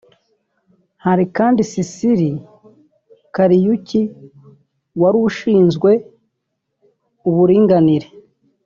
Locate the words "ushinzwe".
5.27-5.91